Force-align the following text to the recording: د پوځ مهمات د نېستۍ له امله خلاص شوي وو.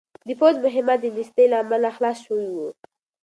د 0.27 0.29
پوځ 0.39 0.55
مهمات 0.65 0.99
د 1.01 1.05
نېستۍ 1.15 1.45
له 1.51 1.57
امله 1.63 1.89
خلاص 1.95 2.17
شوي 2.25 2.49
وو. 2.55 2.67